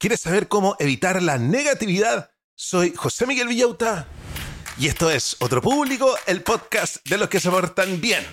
¿Quieres 0.00 0.20
saber 0.20 0.48
cómo 0.48 0.76
evitar 0.78 1.22
la 1.22 1.36
negatividad? 1.36 2.30
Soy 2.54 2.94
José 2.96 3.26
Miguel 3.26 3.48
Villauta 3.48 4.06
y 4.78 4.86
esto 4.86 5.10
es 5.10 5.36
Otro 5.40 5.60
Público, 5.60 6.16
el 6.26 6.42
podcast 6.42 7.06
de 7.06 7.18
los 7.18 7.28
que 7.28 7.38
se 7.38 7.50
portan 7.50 8.00
bien. 8.00 8.24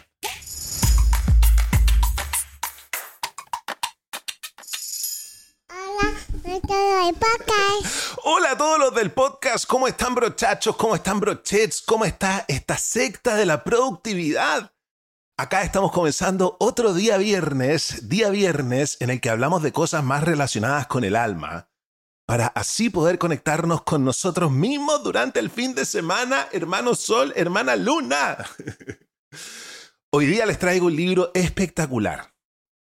Hola 8.24 8.52
a 8.52 8.58
todos 8.58 8.80
los 8.80 8.96
del 8.96 9.12
podcast, 9.12 9.66
¿cómo 9.66 9.90
están 9.90 10.16
brochachos? 10.16 10.74
¿Cómo 10.78 10.96
están 10.96 11.20
brochets? 11.20 11.82
¿Cómo 11.82 12.06
está 12.06 12.46
esta 12.48 12.78
secta 12.78 13.36
de 13.36 13.46
la 13.46 13.66
productividad? 13.66 14.72
Acá 15.40 15.62
estamos 15.62 15.92
comenzando 15.92 16.58
otro 16.60 16.96
día 16.96 17.20
viernes, 17.20 18.10
día 18.10 18.32
viernes 18.32 18.98
en 19.00 19.12
el 19.12 19.22
que 19.22 19.30
hablamos 19.30 19.62
de 19.62 19.72
cosas 19.72 20.04
más 20.04 20.24
relacionadas 20.24 20.88
con 20.88 21.04
el 21.04 21.16
alma, 21.16 21.70
para 22.26 22.48
así 22.48 22.90
poder 22.90 23.20
conectarnos 23.20 23.84
con 23.84 24.04
nosotros 24.04 24.50
mismos 24.52 25.04
durante 25.04 25.40
el 25.40 25.52
fin 25.52 25.76
de 25.76 25.86
semana, 25.86 26.48
hermano 26.54 26.96
Sol, 26.96 27.34
hermana 27.36 27.76
Luna. 27.76 28.36
Hoy 30.12 30.26
día 30.26 30.48
les 30.48 30.58
traigo 30.58 30.88
un 30.88 30.96
libro 30.96 31.30
espectacular. 31.36 32.34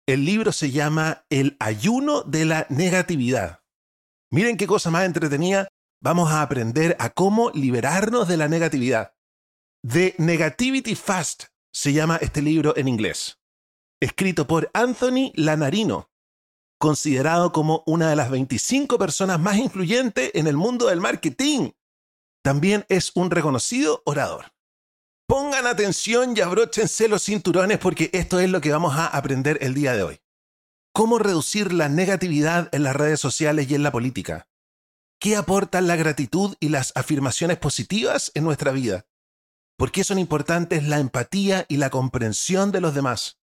El 0.07 0.23
libro 0.23 0.53
se 0.53 0.71
llama 0.71 1.25
El 1.29 1.57
ayuno 1.59 2.21
de 2.21 2.45
la 2.45 2.67
negatividad. 2.69 3.65
Miren 4.31 4.55
qué 4.55 4.65
cosa 4.65 4.89
más 4.91 5.03
entretenida. 5.03 5.67
Vamos 6.01 6.31
a 6.31 6.41
aprender 6.41 6.95
a 6.99 7.09
cómo 7.09 7.51
liberarnos 7.53 8.29
de 8.29 8.37
la 8.37 8.47
negatividad. 8.47 9.13
The 9.85 10.15
Negativity 10.19 10.95
Fast 10.95 11.49
se 11.79 11.93
llama 11.93 12.17
este 12.17 12.41
libro 12.41 12.75
en 12.75 12.89
inglés. 12.89 13.39
Escrito 14.01 14.47
por 14.47 14.69
Anthony 14.73 15.31
Lanarino, 15.35 16.11
considerado 16.77 17.53
como 17.53 17.83
una 17.85 18.09
de 18.09 18.17
las 18.17 18.29
25 18.29 18.97
personas 18.97 19.39
más 19.39 19.55
influyentes 19.55 20.31
en 20.33 20.47
el 20.47 20.57
mundo 20.57 20.87
del 20.87 20.99
marketing. 20.99 21.71
También 22.43 22.85
es 22.89 23.13
un 23.15 23.31
reconocido 23.31 24.03
orador. 24.05 24.51
Pongan 25.25 25.67
atención 25.67 26.35
y 26.35 26.41
abróchense 26.41 27.07
los 27.07 27.23
cinturones 27.23 27.77
porque 27.77 28.09
esto 28.11 28.41
es 28.41 28.49
lo 28.49 28.59
que 28.59 28.73
vamos 28.73 28.97
a 28.97 29.07
aprender 29.07 29.57
el 29.61 29.73
día 29.73 29.93
de 29.93 30.03
hoy. 30.03 30.19
¿Cómo 30.93 31.17
reducir 31.17 31.71
la 31.71 31.87
negatividad 31.87 32.67
en 32.73 32.83
las 32.83 32.95
redes 32.97 33.21
sociales 33.21 33.71
y 33.71 33.75
en 33.75 33.83
la 33.83 33.93
política? 33.93 34.49
¿Qué 35.17 35.37
aportan 35.37 35.87
la 35.87 35.95
gratitud 35.95 36.57
y 36.59 36.67
las 36.67 36.91
afirmaciones 36.97 37.57
positivas 37.57 38.33
en 38.35 38.43
nuestra 38.43 38.73
vida? 38.73 39.05
¿Por 39.79 39.93
qué 39.93 40.03
son 40.03 40.19
importantes 40.19 40.83
la 40.83 40.99
empatía 40.99 41.65
y 41.69 41.77
la 41.77 41.89
comprensión 41.89 42.73
de 42.73 42.81
los 42.81 42.93
demás? 42.93 43.39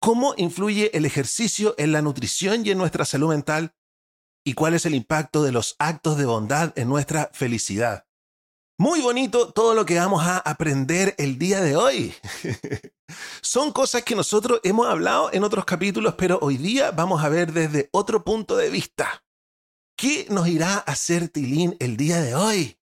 ¿Cómo 0.00 0.32
influye 0.38 0.96
el 0.96 1.04
ejercicio 1.04 1.74
en 1.76 1.92
la 1.92 2.00
nutrición 2.00 2.64
y 2.64 2.70
en 2.70 2.78
nuestra 2.78 3.04
salud 3.04 3.28
mental? 3.28 3.74
¿Y 4.46 4.54
cuál 4.54 4.72
es 4.72 4.86
el 4.86 4.94
impacto 4.94 5.42
de 5.42 5.52
los 5.52 5.76
actos 5.78 6.16
de 6.16 6.24
bondad 6.24 6.72
en 6.78 6.88
nuestra 6.88 7.28
felicidad? 7.34 8.06
Muy 8.78 9.02
bonito 9.02 9.52
todo 9.52 9.74
lo 9.74 9.84
que 9.84 9.98
vamos 9.98 10.24
a 10.24 10.38
aprender 10.38 11.14
el 11.18 11.38
día 11.38 11.60
de 11.60 11.76
hoy. 11.76 12.14
Son 13.42 13.70
cosas 13.70 14.04
que 14.04 14.16
nosotros 14.16 14.60
hemos 14.64 14.86
hablado 14.86 15.30
en 15.34 15.44
otros 15.44 15.66
capítulos, 15.66 16.14
pero 16.16 16.38
hoy 16.40 16.56
día 16.56 16.92
vamos 16.92 17.22
a 17.22 17.28
ver 17.28 17.52
desde 17.52 17.90
otro 17.92 18.24
punto 18.24 18.56
de 18.56 18.70
vista. 18.70 19.22
¿Qué 19.98 20.28
nos 20.30 20.48
irá 20.48 20.76
a 20.76 20.78
hacer 20.78 21.28
Tilín 21.28 21.76
el 21.78 21.98
día 21.98 22.22
de 22.22 22.34
hoy? 22.34 22.77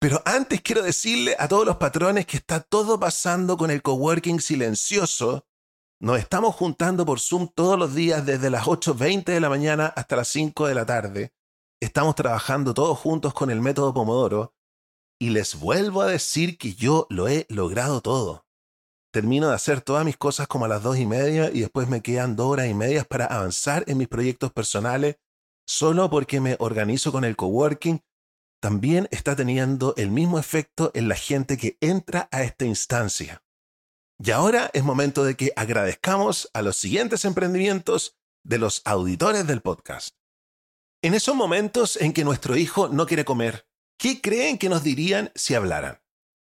Pero 0.00 0.22
antes 0.24 0.60
quiero 0.62 0.82
decirle 0.82 1.34
a 1.38 1.48
todos 1.48 1.66
los 1.66 1.76
patrones 1.76 2.24
que 2.24 2.36
está 2.36 2.60
todo 2.60 3.00
pasando 3.00 3.56
con 3.56 3.70
el 3.72 3.82
coworking 3.82 4.40
silencioso. 4.40 5.46
Nos 6.00 6.20
estamos 6.20 6.54
juntando 6.54 7.04
por 7.04 7.18
Zoom 7.18 7.48
todos 7.48 7.76
los 7.76 7.96
días 7.96 8.24
desde 8.24 8.48
las 8.48 8.66
8.20 8.66 9.24
de 9.24 9.40
la 9.40 9.48
mañana 9.48 9.86
hasta 9.86 10.14
las 10.14 10.28
5 10.28 10.68
de 10.68 10.74
la 10.76 10.86
tarde. 10.86 11.32
Estamos 11.80 12.14
trabajando 12.14 12.74
todos 12.74 12.96
juntos 12.96 13.34
con 13.34 13.50
el 13.50 13.60
método 13.60 13.92
Pomodoro. 13.92 14.54
Y 15.20 15.30
les 15.30 15.58
vuelvo 15.58 16.02
a 16.02 16.06
decir 16.06 16.58
que 16.58 16.74
yo 16.74 17.08
lo 17.10 17.26
he 17.26 17.46
logrado 17.48 18.00
todo. 18.00 18.46
Termino 19.12 19.48
de 19.48 19.56
hacer 19.56 19.80
todas 19.80 20.04
mis 20.04 20.16
cosas 20.16 20.46
como 20.46 20.66
a 20.66 20.68
las 20.68 20.84
dos 20.84 20.96
y 20.96 21.06
media 21.06 21.50
y 21.52 21.60
después 21.60 21.88
me 21.88 22.02
quedan 22.02 22.36
dos 22.36 22.52
horas 22.52 22.68
y 22.68 22.74
media 22.74 23.02
para 23.02 23.26
avanzar 23.26 23.82
en 23.88 23.98
mis 23.98 24.06
proyectos 24.06 24.52
personales 24.52 25.16
solo 25.66 26.08
porque 26.08 26.40
me 26.40 26.56
organizo 26.60 27.10
con 27.10 27.24
el 27.24 27.34
coworking 27.34 28.00
también 28.60 29.08
está 29.10 29.36
teniendo 29.36 29.94
el 29.96 30.10
mismo 30.10 30.38
efecto 30.38 30.90
en 30.94 31.08
la 31.08 31.14
gente 31.14 31.56
que 31.56 31.76
entra 31.80 32.28
a 32.32 32.42
esta 32.42 32.64
instancia. 32.64 33.42
Y 34.20 34.32
ahora 34.32 34.70
es 34.72 34.82
momento 34.82 35.24
de 35.24 35.36
que 35.36 35.52
agradezcamos 35.54 36.50
a 36.52 36.62
los 36.62 36.76
siguientes 36.76 37.24
emprendimientos 37.24 38.18
de 38.44 38.58
los 38.58 38.82
auditores 38.84 39.46
del 39.46 39.60
podcast. 39.60 40.16
En 41.02 41.14
esos 41.14 41.36
momentos 41.36 41.96
en 41.96 42.12
que 42.12 42.24
nuestro 42.24 42.56
hijo 42.56 42.88
no 42.88 43.06
quiere 43.06 43.24
comer, 43.24 43.68
¿qué 43.96 44.20
creen 44.20 44.58
que 44.58 44.68
nos 44.68 44.82
dirían 44.82 45.30
si 45.36 45.54
hablaran? 45.54 46.00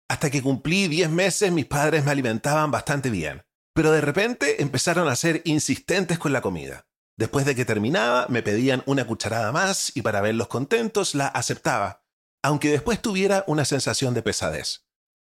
Hasta 0.07 0.29
que 0.29 0.44
cumplí 0.44 0.88
10 0.88 1.09
meses 1.09 1.52
mis 1.52 1.66
padres 1.66 2.06
me 2.06 2.12
alimentaban 2.12 2.69
bastante 2.69 3.09
bien, 3.09 3.44
pero 3.73 3.91
de 3.91 4.02
repente 4.02 4.62
empezaron 4.62 5.07
a 5.07 5.16
ser 5.16 5.41
insistentes 5.46 6.19
con 6.19 6.34
la 6.34 6.41
comida. 6.41 6.85
Después 7.18 7.46
de 7.46 7.56
que 7.56 7.66
terminaba, 7.66 8.28
me 8.29 8.44
pedían 8.44 8.84
una 8.85 9.07
cucharada 9.07 9.52
más 9.52 9.91
y 9.96 10.03
para 10.03 10.22
verlos 10.22 10.47
contentos 10.47 11.16
la 11.16 11.28
aceptaba, 11.28 12.03
aunque 12.44 12.70
después 12.70 13.02
tuviera 13.02 13.44
una 13.48 13.66
sensación 13.66 14.14
de 14.14 14.22
pesadez. 14.22 14.86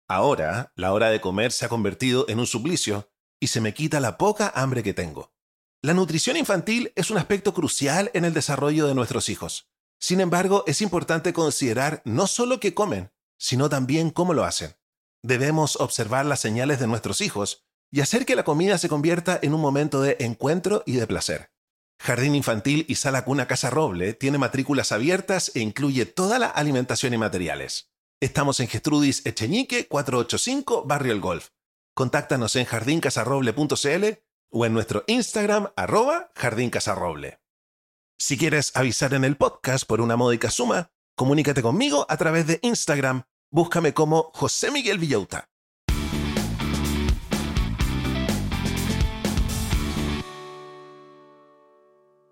Ahora, 0.07 0.71
la 0.75 0.93
hora 0.93 1.09
de 1.09 1.21
comer 1.21 1.51
se 1.51 1.65
ha 1.65 1.69
convertido 1.69 2.25
en 2.27 2.39
un 2.39 2.45
suplicio 2.45 3.09
y 3.39 3.47
se 3.47 3.61
me 3.61 3.73
quita 3.73 3.99
la 3.99 4.17
poca 4.17 4.51
hambre 4.53 4.83
que 4.83 4.93
tengo. 4.93 5.33
La 5.81 5.93
nutrición 5.93 6.37
infantil 6.37 6.91
es 6.95 7.09
un 7.09 7.17
aspecto 7.17 7.53
crucial 7.53 8.11
en 8.13 8.25
el 8.25 8.33
desarrollo 8.33 8.87
de 8.87 8.95
nuestros 8.95 9.29
hijos. 9.29 9.69
Sin 9.99 10.19
embargo, 10.19 10.63
es 10.67 10.81
importante 10.81 11.33
considerar 11.33 12.01
no 12.05 12.27
solo 12.27 12.59
qué 12.59 12.73
comen, 12.73 13.11
sino 13.37 13.69
también 13.69 14.11
cómo 14.11 14.33
lo 14.33 14.43
hacen. 14.43 14.75
Debemos 15.23 15.77
observar 15.77 16.25
las 16.25 16.39
señales 16.39 16.79
de 16.79 16.87
nuestros 16.87 17.21
hijos 17.21 17.65
y 17.91 18.01
hacer 18.01 18.25
que 18.25 18.35
la 18.35 18.43
comida 18.43 18.77
se 18.77 18.89
convierta 18.89 19.39
en 19.41 19.53
un 19.53 19.61
momento 19.61 20.01
de 20.01 20.17
encuentro 20.19 20.83
y 20.85 20.97
de 20.97 21.07
placer. 21.07 21.54
Jardín 21.99 22.35
Infantil 22.35 22.85
y 22.87 22.95
Sala 22.95 23.25
Cuna 23.25 23.47
Casa 23.47 23.69
Roble 23.69 24.13
tiene 24.13 24.37
matrículas 24.37 24.91
abiertas 24.91 25.51
e 25.55 25.59
incluye 25.59 26.05
toda 26.05 26.39
la 26.39 26.47
alimentación 26.47 27.13
y 27.13 27.17
materiales. 27.17 27.89
Estamos 28.21 28.59
en 28.59 28.67
Gestrudis 28.67 29.25
Echeñique 29.25 29.87
485 29.87 30.83
Barrio 30.85 31.13
El 31.13 31.21
Golf. 31.21 31.49
Contáctanos 31.93 32.55
en 32.55 32.65
jardincasarroble.cl 32.65 34.05
o 34.51 34.65
en 34.65 34.73
nuestro 34.73 35.03
Instagram 35.07 35.69
arroba 35.75 36.31
jardincasarroble. 36.35 37.39
Si 38.17 38.37
quieres 38.37 38.71
avisar 38.75 39.13
en 39.13 39.25
el 39.25 39.35
podcast 39.35 39.85
por 39.85 39.99
una 39.99 40.15
módica 40.15 40.49
suma, 40.49 40.91
comunícate 41.15 41.61
conmigo 41.61 42.05
a 42.09 42.17
través 42.17 42.47
de 42.47 42.59
Instagram. 42.61 43.23
Búscame 43.51 43.93
como 43.93 44.31
José 44.33 44.71
Miguel 44.71 44.99
Villauta. 44.99 45.49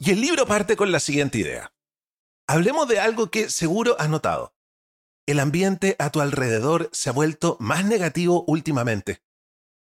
Y 0.05 0.11
el 0.11 0.19
libro 0.19 0.45
parte 0.45 0.75
con 0.75 0.91
la 0.91 0.99
siguiente 0.99 1.37
idea. 1.37 1.73
Hablemos 2.45 2.89
de 2.89 2.99
algo 2.99 3.31
que 3.31 3.49
seguro 3.49 3.95
has 4.01 4.09
notado. 4.09 4.53
El 5.25 5.39
ambiente 5.39 5.95
a 5.97 6.09
tu 6.09 6.19
alrededor 6.19 6.89
se 6.91 7.09
ha 7.09 7.13
vuelto 7.13 7.55
más 7.61 7.85
negativo 7.85 8.43
últimamente. 8.45 9.23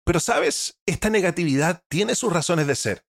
Pero 0.06 0.22
sabes, 0.22 0.80
esta 0.86 1.10
negatividad 1.10 1.84
tiene 1.90 2.16
sus 2.16 2.32
razones 2.32 2.66
de 2.66 2.76
ser. 2.78 3.06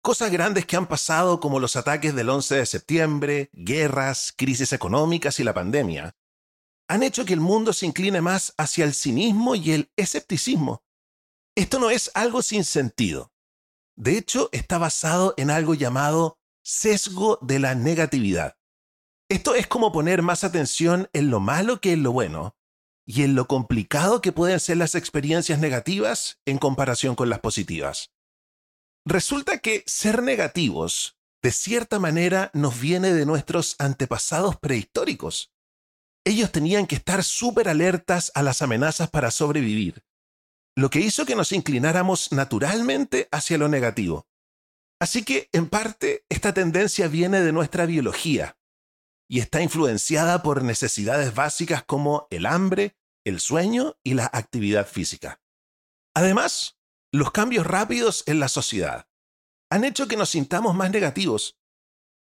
Cosas 0.00 0.32
grandes 0.32 0.64
que 0.64 0.76
han 0.78 0.86
pasado 0.86 1.40
como 1.40 1.60
los 1.60 1.76
ataques 1.76 2.14
del 2.14 2.30
11 2.30 2.54
de 2.54 2.64
septiembre, 2.64 3.50
guerras, 3.52 4.32
crisis 4.34 4.72
económicas 4.72 5.40
y 5.40 5.44
la 5.44 5.52
pandemia, 5.52 6.16
han 6.88 7.02
hecho 7.02 7.26
que 7.26 7.34
el 7.34 7.40
mundo 7.40 7.74
se 7.74 7.84
incline 7.84 8.22
más 8.22 8.54
hacia 8.56 8.86
el 8.86 8.94
cinismo 8.94 9.56
y 9.56 9.72
el 9.72 9.92
escepticismo. 9.94 10.84
Esto 11.54 11.78
no 11.78 11.90
es 11.90 12.10
algo 12.14 12.40
sin 12.40 12.64
sentido. 12.64 13.30
De 14.00 14.16
hecho, 14.16 14.48
está 14.52 14.78
basado 14.78 15.34
en 15.36 15.50
algo 15.50 15.74
llamado 15.74 16.38
sesgo 16.64 17.38
de 17.42 17.58
la 17.58 17.74
negatividad. 17.74 18.56
Esto 19.28 19.54
es 19.54 19.66
como 19.66 19.92
poner 19.92 20.22
más 20.22 20.42
atención 20.42 21.10
en 21.12 21.28
lo 21.28 21.38
malo 21.38 21.82
que 21.82 21.92
en 21.92 22.02
lo 22.02 22.10
bueno 22.10 22.56
y 23.04 23.24
en 23.24 23.34
lo 23.34 23.46
complicado 23.46 24.22
que 24.22 24.32
pueden 24.32 24.58
ser 24.58 24.78
las 24.78 24.94
experiencias 24.94 25.58
negativas 25.58 26.40
en 26.46 26.56
comparación 26.56 27.14
con 27.14 27.28
las 27.28 27.40
positivas. 27.40 28.10
Resulta 29.04 29.58
que 29.58 29.84
ser 29.86 30.22
negativos, 30.22 31.18
de 31.42 31.52
cierta 31.52 31.98
manera, 31.98 32.50
nos 32.54 32.80
viene 32.80 33.12
de 33.12 33.26
nuestros 33.26 33.76
antepasados 33.78 34.56
prehistóricos. 34.58 35.52
Ellos 36.24 36.50
tenían 36.52 36.86
que 36.86 36.94
estar 36.94 37.22
súper 37.22 37.68
alertas 37.68 38.32
a 38.34 38.42
las 38.42 38.62
amenazas 38.62 39.10
para 39.10 39.30
sobrevivir 39.30 40.02
lo 40.80 40.88
que 40.88 41.00
hizo 41.00 41.26
que 41.26 41.36
nos 41.36 41.52
inclináramos 41.52 42.32
naturalmente 42.32 43.28
hacia 43.32 43.58
lo 43.58 43.68
negativo. 43.68 44.26
Así 44.98 45.24
que, 45.24 45.50
en 45.52 45.68
parte, 45.68 46.24
esta 46.30 46.54
tendencia 46.54 47.06
viene 47.06 47.42
de 47.42 47.52
nuestra 47.52 47.84
biología 47.84 48.58
y 49.28 49.40
está 49.40 49.60
influenciada 49.60 50.42
por 50.42 50.62
necesidades 50.62 51.34
básicas 51.34 51.84
como 51.84 52.26
el 52.30 52.46
hambre, 52.46 52.96
el 53.26 53.40
sueño 53.40 53.98
y 54.02 54.14
la 54.14 54.30
actividad 54.32 54.86
física. 54.86 55.42
Además, 56.14 56.78
los 57.12 57.30
cambios 57.30 57.66
rápidos 57.66 58.24
en 58.26 58.40
la 58.40 58.48
sociedad 58.48 59.06
han 59.70 59.84
hecho 59.84 60.08
que 60.08 60.16
nos 60.16 60.30
sintamos 60.30 60.74
más 60.74 60.90
negativos. 60.90 61.58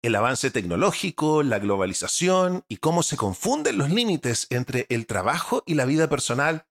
el 0.05 0.17
avance 0.17 0.51
tecnológico, 0.51 1.45
la 1.45 1.61
globalización 1.61 2.65
y 2.69 2.79
cómo 2.79 3.05
se 3.05 3.17
confunden 3.17 3.79
los 3.79 3.89
límites 3.89 4.49
entre 4.51 4.87
el 4.91 5.07
trabajo 5.07 5.63
y 5.65 5.75
la 5.75 5.85
vida 5.85 6.09
personal, 6.09 6.67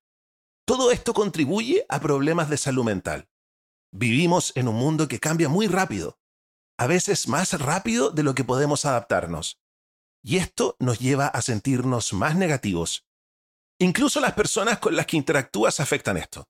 todo 0.71 0.93
esto 0.93 1.13
contribuye 1.13 1.85
a 1.89 1.99
problemas 1.99 2.49
de 2.49 2.55
salud 2.55 2.85
mental. 2.85 3.27
Vivimos 3.91 4.53
en 4.55 4.69
un 4.69 4.75
mundo 4.75 5.09
que 5.09 5.19
cambia 5.19 5.49
muy 5.49 5.67
rápido, 5.67 6.17
a 6.77 6.87
veces 6.87 7.27
más 7.27 7.59
rápido 7.59 8.09
de 8.09 8.23
lo 8.23 8.35
que 8.35 8.45
podemos 8.45 8.85
adaptarnos. 8.85 9.59
Y 10.23 10.37
esto 10.37 10.77
nos 10.79 10.99
lleva 10.99 11.27
a 11.27 11.41
sentirnos 11.41 12.13
más 12.13 12.37
negativos. 12.37 13.05
Incluso 13.79 14.21
las 14.21 14.31
personas 14.31 14.79
con 14.79 14.95
las 14.95 15.07
que 15.07 15.17
interactúas 15.17 15.81
afectan 15.81 16.15
esto. 16.15 16.47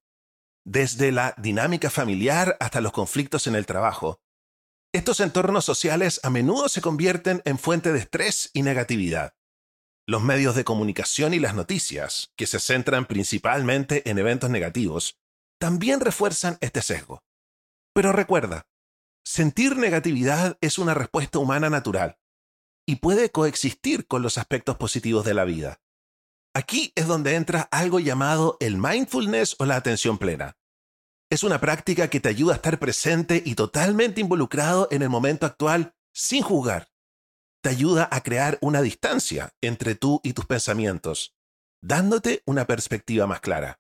Desde 0.64 1.12
la 1.12 1.34
dinámica 1.40 1.90
familiar 1.90 2.58
hasta 2.60 2.80
los 2.80 2.92
conflictos 2.92 3.48
en 3.48 3.56
el 3.56 3.66
trabajo, 3.66 4.22
estos 4.94 5.20
entornos 5.20 5.66
sociales 5.66 6.20
a 6.22 6.30
menudo 6.30 6.70
se 6.70 6.82
convierten 6.82 7.42
en 7.44 7.58
fuente 7.58 7.92
de 7.92 7.98
estrés 7.98 8.52
y 8.54 8.62
negatividad. 8.62 9.34
Los 10.08 10.24
medios 10.24 10.56
de 10.56 10.64
comunicación 10.64 11.34
y 11.34 11.40
las 11.40 11.54
noticias, 11.54 12.32
que 12.36 12.48
se 12.48 12.60
centran 12.60 13.06
principalmente 13.06 14.10
en 14.10 14.18
eventos 14.18 14.50
negativos, 14.50 15.20
también 15.60 16.00
refuerzan 16.00 16.58
este 16.62 16.82
sesgo. 16.82 17.24
Pero 17.94 18.12
recuerda, 18.12 18.68
sentir 19.24 19.78
negatividad 19.78 20.58
es 20.60 20.80
una 20.80 20.94
respuesta 20.94 21.40
humana 21.40 21.70
natural 21.70 22.18
y 22.88 22.96
puede 22.96 23.30
coexistir 23.30 24.08
con 24.08 24.24
los 24.24 24.38
aspectos 24.38 24.78
positivos 24.78 25.24
de 25.24 25.36
la 25.36 25.46
vida. 25.46 25.82
Aquí 26.54 26.92
es 26.96 27.08
donde 27.08 27.36
entra 27.36 27.62
algo 27.72 28.00
llamado 28.00 28.58
el 28.60 28.78
mindfulness 28.78 29.56
o 29.60 29.66
la 29.66 29.76
atención 29.76 30.18
plena. 30.18 30.58
Es 31.30 31.44
una 31.44 31.62
práctica 31.62 32.10
que 32.10 32.20
te 32.20 32.28
ayuda 32.28 32.54
a 32.54 32.56
estar 32.58 32.80
presente 32.80 33.42
y 33.46 33.56
totalmente 33.56 34.20
involucrado 34.20 34.90
en 34.92 35.02
el 35.02 35.10
momento 35.10 35.46
actual 35.46 35.96
sin 36.12 36.44
juzgar. 36.44 36.91
Te 37.62 37.70
ayuda 37.70 38.10
a 38.12 38.22
crear 38.22 38.58
una 38.62 38.82
distancia 38.82 39.54
entre 39.62 39.94
tú 39.94 40.20
y 40.24 40.34
tus 40.34 40.46
pensamientos, 40.46 41.36
dándote 41.80 42.42
una 42.46 42.66
perspectiva 42.66 43.28
más 43.28 43.40
clara. 43.40 43.80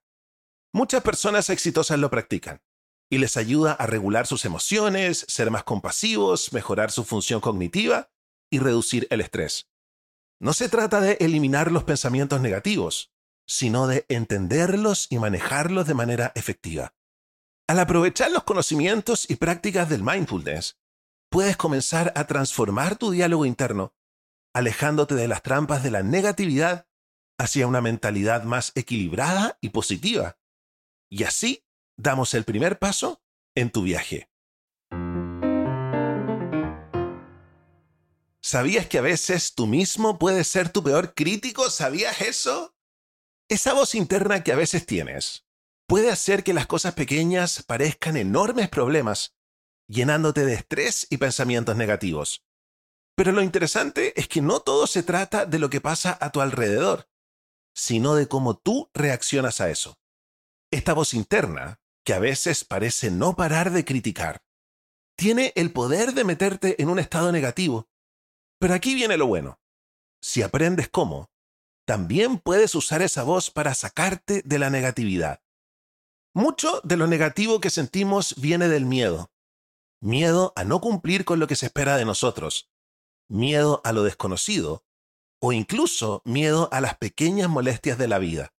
Muchas 0.72 1.02
personas 1.02 1.50
exitosas 1.50 1.98
lo 2.00 2.12
practican 2.12 2.62
y 3.10 3.18
les 3.18 3.38
ayuda 3.38 3.74
a 3.74 3.88
regular 3.88 4.28
sus 4.28 4.46
emociones, 4.46 5.26
ser 5.28 5.50
más 5.50 5.64
compasivos, 5.64 6.54
mejorar 6.54 6.92
su 6.92 7.04
función 7.04 7.42
cognitiva 7.42 8.12
y 8.52 8.60
reducir 8.60 9.08
el 9.10 9.20
estrés. 9.20 9.68
No 10.40 10.54
se 10.54 10.70
trata 10.70 11.02
de 11.02 11.18
eliminar 11.20 11.72
los 11.72 11.84
pensamientos 11.84 12.40
negativos, 12.40 13.12
sino 13.48 13.88
de 13.88 14.06
entenderlos 14.10 15.08
y 15.10 15.18
manejarlos 15.18 15.88
de 15.88 15.94
manera 15.96 16.32
efectiva. 16.36 16.94
Al 17.68 17.80
aprovechar 17.80 18.32
los 18.32 18.44
conocimientos 18.44 19.30
y 19.30 19.36
prácticas 19.36 19.90
del 19.90 20.04
mindfulness, 20.04 20.81
puedes 21.32 21.56
comenzar 21.56 22.12
a 22.18 22.28
transformar 22.28 22.98
tu 22.98 23.10
diálogo 23.10 23.46
interno, 23.46 23.96
alejándote 24.54 25.16
de 25.16 25.30
las 25.30 25.42
trampas 25.42 25.82
de 25.82 25.90
la 25.90 26.04
negatividad 26.04 26.88
hacia 27.40 27.68
una 27.68 27.80
mentalidad 27.80 28.44
más 28.44 28.74
equilibrada 28.76 29.58
y 29.62 29.70
positiva. 29.70 30.38
Y 31.10 31.24
así 31.24 31.66
damos 31.98 32.34
el 32.34 32.44
primer 32.44 32.80
paso 32.80 33.24
en 33.56 33.72
tu 33.72 33.82
viaje. 33.84 34.30
¿Sabías 38.44 38.88
que 38.88 38.98
a 38.98 39.02
veces 39.02 39.56
tú 39.56 39.68
mismo 39.68 40.20
puedes 40.20 40.48
ser 40.50 40.70
tu 40.70 40.84
peor 40.84 41.14
crítico? 41.14 41.70
¿Sabías 41.70 42.20
eso? 42.22 42.76
Esa 43.48 43.74
voz 43.74 43.96
interna 43.96 44.44
que 44.44 44.52
a 44.52 44.58
veces 44.58 44.86
tienes, 44.86 45.46
puede 45.88 46.12
hacer 46.12 46.44
que 46.44 46.54
las 46.54 46.68
cosas 46.68 46.94
pequeñas 46.94 47.64
parezcan 47.64 48.18
enormes 48.18 48.68
problemas, 48.68 49.34
llenándote 49.92 50.46
de 50.46 50.54
estrés 50.54 51.06
y 51.10 51.18
pensamientos 51.18 51.76
negativos. 51.76 52.44
Pero 53.16 53.34
lo 53.34 53.42
interesante 53.42 54.20
es 54.20 54.28
que 54.28 54.42
no 54.42 54.62
todo 54.62 54.88
se 54.88 55.04
trata 55.04 55.46
de 55.46 55.60
lo 55.60 55.70
que 55.70 55.82
pasa 55.82 56.18
a 56.20 56.32
tu 56.32 56.42
alrededor, 56.42 57.10
sino 57.76 58.16
de 58.16 58.28
cómo 58.28 58.58
tú 58.58 58.90
reaccionas 58.94 59.60
a 59.60 59.70
eso. 59.70 60.00
Esta 60.72 60.94
voz 60.94 61.14
interna, 61.14 61.82
que 62.06 62.14
a 62.14 62.20
veces 62.20 62.64
parece 62.64 63.12
no 63.12 63.36
parar 63.36 63.72
de 63.72 63.84
criticar, 63.84 64.42
tiene 65.18 65.52
el 65.56 65.72
poder 65.74 66.14
de 66.14 66.24
meterte 66.24 66.82
en 66.82 66.90
un 66.90 66.98
estado 66.98 67.32
negativo. 67.32 67.90
Pero 68.60 68.74
aquí 68.74 68.96
viene 68.96 69.18
lo 69.18 69.28
bueno. 69.28 69.60
Si 70.22 70.42
aprendes 70.42 70.88
cómo, 70.88 71.30
también 71.86 72.40
puedes 72.40 72.74
usar 72.76 73.02
esa 73.02 73.24
voz 73.24 73.52
para 73.52 73.74
sacarte 73.74 74.42
de 74.46 74.60
la 74.60 74.70
negatividad. 74.70 75.42
Mucho 76.34 76.80
de 76.84 76.96
lo 76.96 77.08
negativo 77.08 77.60
que 77.60 77.70
sentimos 77.70 78.36
viene 78.40 78.70
del 78.70 78.86
miedo. 78.86 79.32
Miedo 80.02 80.52
a 80.56 80.64
no 80.64 80.82
cumplir 80.82 81.26
con 81.26 81.40
lo 81.40 81.48
que 81.48 81.56
se 81.56 81.68
espera 81.68 81.96
de 81.96 82.06
nosotros. 82.06 82.70
Miedo 83.30 83.82
a 83.84 83.94
lo 83.94 84.04
desconocido. 84.04 84.84
O 85.40 85.54
incluso 85.54 86.22
miedo 86.26 86.70
a 86.72 86.82
las 86.82 86.98
pequeñas 86.98 87.50
molestias 87.50 87.98
de 87.98 88.08
la 88.08 88.20
vida. 88.20 88.54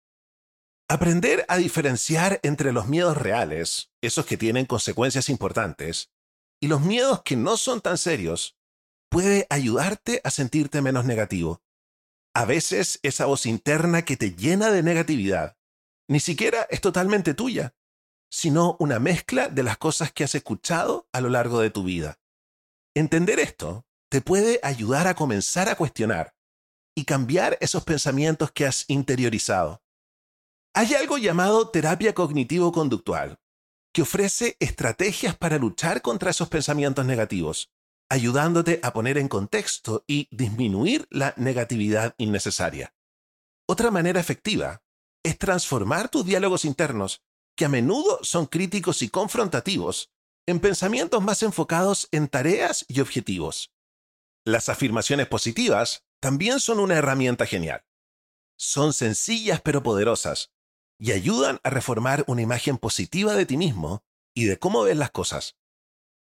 Aprender 0.89 1.45
a 1.49 1.57
diferenciar 1.57 2.41
entre 2.43 2.73
los 2.73 2.87
miedos 2.87 3.17
reales, 3.17 3.91
esos 4.01 4.27
que 4.27 4.37
tienen 4.37 4.67
consecuencias 4.67 5.29
importantes, 5.29 6.13
y 6.61 6.69
los 6.69 6.81
miedos 6.81 7.23
que 7.23 7.37
no 7.37 7.57
son 7.57 7.81
tan 7.81 7.99
serios, 7.99 8.57
puede 9.11 9.47
ayudarte 9.51 10.21
a 10.25 10.31
sentirte 10.31 10.81
menos 10.81 11.05
negativo. 11.05 11.63
A 12.35 12.45
veces 12.45 12.99
esa 13.03 13.27
voz 13.27 13.47
interna 13.47 14.03
que 14.03 14.17
te 14.17 14.35
llena 14.35 14.71
de 14.71 14.83
negatividad 14.83 15.57
ni 16.09 16.21
siquiera 16.21 16.67
es 16.71 16.81
totalmente 16.81 17.35
tuya, 17.35 17.75
sino 18.33 18.77
una 18.81 18.99
mezcla 18.99 19.49
de 19.49 19.63
las 19.63 19.77
cosas 19.77 20.11
que 20.11 20.25
has 20.25 20.35
escuchado 20.35 21.07
a 21.13 21.21
lo 21.21 21.29
largo 21.29 21.61
de 21.61 21.69
tu 21.69 21.85
vida. 21.85 22.19
Entender 22.95 23.39
esto 23.39 23.85
te 24.09 24.23
puede 24.23 24.59
ayudar 24.63 25.07
a 25.07 25.15
comenzar 25.15 25.69
a 25.69 25.77
cuestionar 25.77 26.35
y 26.97 27.05
cambiar 27.05 27.59
esos 27.61 27.85
pensamientos 27.85 28.51
que 28.51 28.65
has 28.65 28.87
interiorizado. 28.89 29.83
Hay 30.75 30.95
algo 30.95 31.19
llamado 31.19 31.69
terapia 31.69 32.15
cognitivo-conductual, 32.15 33.39
que 33.93 34.01
ofrece 34.01 34.57
estrategias 34.61 35.37
para 35.37 35.59
luchar 35.59 36.01
contra 36.01 36.31
esos 36.31 36.49
pensamientos 36.49 37.05
negativos, 37.05 37.71
ayudándote 38.09 38.81
a 38.83 38.95
poner 38.95 39.19
en 39.19 39.29
contexto 39.29 40.05
y 40.07 40.29
disminuir 40.31 41.07
la 41.11 41.35
negatividad 41.37 42.15
innecesaria. 42.17 42.95
Otra 43.69 43.91
manera 43.91 44.21
efectiva 44.21 44.83
es 45.23 45.37
transformar 45.37 46.09
tus 46.09 46.25
diálogos 46.25 46.65
internos, 46.65 47.23
que 47.57 47.65
a 47.65 47.69
menudo 47.69 48.19
son 48.23 48.47
críticos 48.47 49.03
y 49.03 49.09
confrontativos, 49.09 50.11
en 50.47 50.61
pensamientos 50.61 51.23
más 51.23 51.43
enfocados 51.43 52.09
en 52.11 52.29
tareas 52.29 52.85
y 52.89 53.01
objetivos. 53.01 53.73
Las 54.45 54.69
afirmaciones 54.69 55.29
positivas 55.29 56.05
también 56.21 56.61
son 56.61 56.81
una 56.81 56.97
herramienta 56.97 57.47
genial. 57.47 57.85
Son 58.57 58.93
sencillas 58.93 59.61
pero 59.61 59.83
poderosas 59.83 60.53
y 60.99 61.13
ayudan 61.13 61.61
a 61.63 61.71
reformar 61.71 62.25
una 62.27 62.43
imagen 62.43 62.79
positiva 62.79 63.35
de 63.35 63.47
ti 63.47 63.57
mismo 63.57 64.05
y 64.35 64.45
de 64.45 64.59
cómo 64.59 64.83
ves 64.83 64.97
las 64.97 65.11
cosas. 65.11 65.57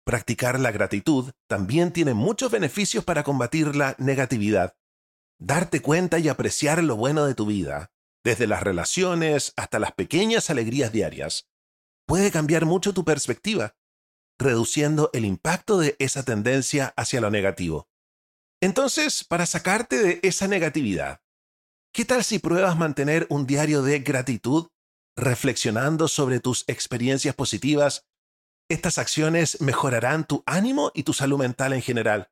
Practicar 0.03 0.59
la 0.59 0.71
gratitud 0.71 1.31
también 1.47 1.91
tiene 1.91 2.13
muchos 2.13 2.51
beneficios 2.51 3.03
para 3.03 3.23
combatir 3.23 3.75
la 3.75 3.95
negatividad. 3.97 4.77
Darte 5.39 5.81
cuenta 5.81 6.19
y 6.19 6.29
apreciar 6.29 6.83
lo 6.83 6.95
bueno 6.95 7.25
de 7.25 7.35
tu 7.35 7.45
vida 7.45 7.91
desde 8.27 8.45
las 8.45 8.61
relaciones 8.61 9.53
hasta 9.55 9.79
las 9.79 9.93
pequeñas 9.93 10.49
alegrías 10.49 10.91
diarias, 10.91 11.47
puede 12.05 12.29
cambiar 12.29 12.65
mucho 12.65 12.93
tu 12.93 13.05
perspectiva, 13.05 13.77
reduciendo 14.37 15.09
el 15.13 15.23
impacto 15.23 15.79
de 15.79 15.95
esa 15.97 16.23
tendencia 16.23 16.93
hacia 16.97 17.21
lo 17.21 17.31
negativo. 17.31 17.87
Entonces, 18.61 19.23
para 19.23 19.45
sacarte 19.45 19.97
de 19.99 20.19
esa 20.23 20.49
negatividad, 20.49 21.21
¿qué 21.93 22.03
tal 22.03 22.21
si 22.25 22.37
pruebas 22.39 22.75
mantener 22.75 23.27
un 23.29 23.47
diario 23.47 23.81
de 23.81 23.99
gratitud, 23.99 24.67
reflexionando 25.15 26.09
sobre 26.09 26.41
tus 26.41 26.65
experiencias 26.67 27.33
positivas? 27.33 28.07
Estas 28.67 28.97
acciones 28.97 29.61
mejorarán 29.61 30.27
tu 30.27 30.43
ánimo 30.45 30.91
y 30.93 31.03
tu 31.03 31.13
salud 31.13 31.39
mental 31.39 31.71
en 31.71 31.81
general, 31.81 32.29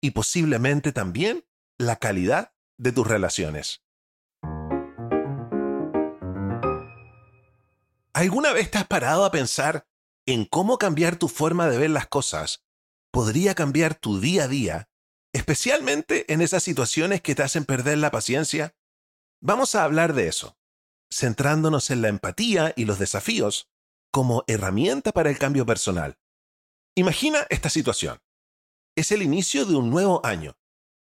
y 0.00 0.12
posiblemente 0.12 0.92
también 0.92 1.44
la 1.78 1.96
calidad 1.96 2.54
de 2.78 2.92
tus 2.92 3.08
relaciones. 3.08 3.85
¿Alguna 8.16 8.54
vez 8.54 8.70
te 8.70 8.78
has 8.78 8.86
parado 8.86 9.26
a 9.26 9.30
pensar 9.30 9.86
en 10.26 10.46
cómo 10.46 10.78
cambiar 10.78 11.18
tu 11.18 11.28
forma 11.28 11.68
de 11.68 11.76
ver 11.76 11.90
las 11.90 12.06
cosas 12.06 12.64
podría 13.12 13.54
cambiar 13.54 13.94
tu 13.94 14.20
día 14.20 14.44
a 14.44 14.48
día, 14.48 14.88
especialmente 15.34 16.32
en 16.32 16.40
esas 16.40 16.62
situaciones 16.62 17.20
que 17.20 17.34
te 17.34 17.42
hacen 17.42 17.66
perder 17.66 17.98
la 17.98 18.10
paciencia? 18.10 18.74
Vamos 19.42 19.74
a 19.74 19.84
hablar 19.84 20.14
de 20.14 20.28
eso, 20.28 20.56
centrándonos 21.12 21.90
en 21.90 22.00
la 22.00 22.08
empatía 22.08 22.72
y 22.74 22.86
los 22.86 22.98
desafíos 22.98 23.68
como 24.10 24.44
herramienta 24.46 25.12
para 25.12 25.28
el 25.28 25.38
cambio 25.38 25.66
personal. 25.66 26.18
Imagina 26.94 27.46
esta 27.50 27.68
situación. 27.68 28.18
Es 28.96 29.12
el 29.12 29.20
inicio 29.20 29.66
de 29.66 29.76
un 29.76 29.90
nuevo 29.90 30.24
año 30.24 30.56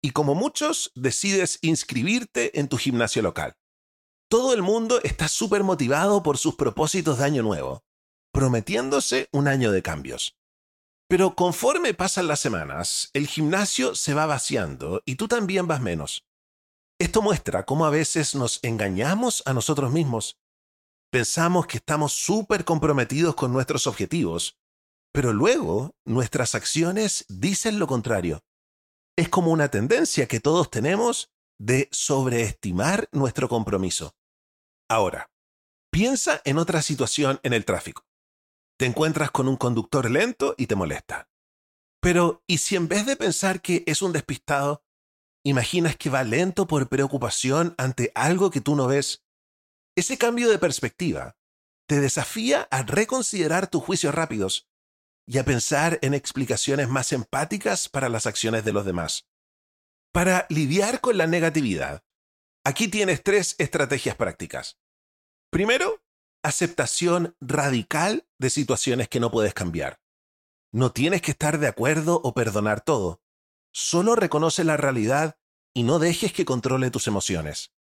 y 0.03 0.11
como 0.11 0.35
muchos 0.35 0.93
decides 0.95 1.61
inscribirte 1.63 2.61
en 2.61 2.69
tu 2.69 2.77
gimnasio 2.77 3.23
local. 3.23 3.57
Todo 4.31 4.53
el 4.53 4.63
mundo 4.63 5.01
está 5.03 5.27
súper 5.27 5.65
motivado 5.65 6.23
por 6.23 6.39
sus 6.39 6.55
propósitos 6.55 7.19
de 7.19 7.25
año 7.25 7.43
nuevo, 7.43 7.83
prometiéndose 8.33 9.29
un 9.33 9.49
año 9.49 9.73
de 9.73 9.83
cambios. 9.83 10.37
Pero 11.09 11.35
conforme 11.35 11.95
pasan 11.95 12.29
las 12.29 12.39
semanas, 12.39 13.11
el 13.13 13.27
gimnasio 13.27 13.97
se 13.97 14.15
va 14.15 14.27
vaciando 14.27 15.03
y 15.05 15.17
tú 15.17 15.27
también 15.27 15.67
vas 15.67 15.81
menos. 15.81 16.23
Esto 17.01 17.23
muestra 17.23 17.67
cómo 17.67 17.87
a 17.87 17.91
veces 17.91 18.37
nos 18.37 18.61
engañamos 18.63 19.43
a 19.47 19.53
nosotros 19.53 19.91
mismos. 19.91 20.39
Pensamos 21.11 21.67
que 21.67 21.79
estamos 21.79 22.13
súper 22.13 22.65
comprometidos 22.65 23.35
con 23.35 23.53
nuestros 23.53 23.89
objetivos, 23.89 24.61
pero 25.13 25.33
luego 25.33 25.97
nuestras 26.05 26.55
acciones 26.55 27.25
dicen 27.29 27.81
lo 27.81 27.89
contrario. 27.89 28.45
Es 29.17 29.29
como 29.29 29.51
una 29.51 29.73
tendencia 29.73 30.29
que 30.29 30.39
todos 30.39 30.71
tenemos 30.71 31.31
de 31.59 31.89
sobreestimar 31.91 33.09
nuestro 33.11 33.49
compromiso. 33.49 34.15
Ahora, 34.91 35.31
piensa 35.93 36.43
en 36.45 36.59
otra 36.59 36.83
situación 36.83 37.39
en 37.45 37.53
el 37.53 37.65
tráfico. 37.65 38.05
Te 38.77 38.87
encuentras 38.87 39.31
con 39.31 39.47
un 39.47 39.57
conductor 39.57 40.11
lento 40.11 40.57
y 40.59 40.67
te 40.67 40.75
molesta. 40.75 41.29
Pero, 42.01 42.43
¿y 42.49 42.59
si 42.59 42.75
en 42.75 42.89
vez 42.89 43.07
de 43.07 43.15
pensar 43.15 43.63
que 43.63 43.85
es 43.87 44.03
un 44.03 44.13
despistado, 44.13 44.83
imaginas 45.45 45.97
que 45.97 46.11
va 46.11 46.25
lento 46.25 46.67
por 46.67 46.89
preocupación 46.89 47.77
ante 47.79 48.11
algo 48.17 48.51
que 48.51 48.61
tú 48.61 48.75
no 48.75 48.89
ves? 48.89 49.23
Ese 49.97 50.19
cambio 50.19 50.51
de 50.51 50.59
perspectiva 50.59 51.37
te 51.87 52.01
desafía 52.01 52.67
a 52.73 52.83
reconsiderar 52.83 53.69
tus 53.69 53.85
juicios 53.85 54.13
rápidos 54.13 54.69
y 55.25 55.39
a 55.39 55.45
pensar 55.45 56.01
en 56.03 56.15
explicaciones 56.15 56.89
más 56.89 57.13
empáticas 57.13 57.89
para 57.89 58.09
las 58.09 58.27
acciones 58.27 58.65
de 58.65 58.73
los 58.73 58.85
demás. 58.85 59.29
Para 60.13 60.47
lidiar 60.49 61.01
con 61.01 61.17
la 61.17 61.29
negatividad, 61.29 62.03
aquí 62.65 62.89
tienes 62.89 63.23
tres 63.23 63.55
estrategias 63.59 64.17
prácticas. 64.17 64.79
Primero, 65.51 66.03
aceptación 66.43 67.37
radical 67.41 68.27
de 68.39 68.51
situaciones 68.51 69.09
que 69.09 69.21
no 69.21 69.31
puedes 69.31 69.55
cambiar. 69.55 70.01
No 70.73 70.93
tienes 70.93 71.23
que 71.23 71.33
estar 71.33 71.59
de 71.59 71.67
acuerdo 71.67 72.21
o 72.23 72.35
perdonar 72.35 72.81
todo. 72.81 73.23
Solo 73.73 74.15
reconoce 74.15 74.65
la 74.65 74.77
realidad 74.77 75.39
y 75.75 75.83
no 75.83 75.99
dejes 75.99 76.33
que 76.33 76.45
controle 76.45 76.91
tus 76.91 77.07
emociones. 77.07 77.73